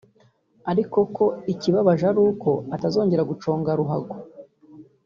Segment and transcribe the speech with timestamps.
[0.71, 4.15] ariko ko ikibabaje ari uko atazongera guconga ruhago